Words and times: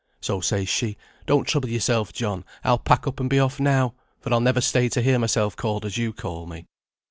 So 0.19 0.41
says 0.41 0.67
she, 0.67 0.97
'Don't 1.27 1.47
trouble 1.47 1.69
yourself, 1.69 2.11
John. 2.11 2.43
I'll 2.63 2.79
pack 2.79 3.05
up 3.05 3.19
and 3.19 3.29
be 3.29 3.39
off 3.39 3.59
now, 3.59 3.93
for 4.19 4.33
I'll 4.33 4.39
never 4.41 4.59
stay 4.59 4.89
to 4.89 5.01
hear 5.03 5.19
myself 5.19 5.55
called 5.55 5.85
as 5.85 5.95
you 5.99 6.11
call 6.11 6.47
me.' 6.47 6.65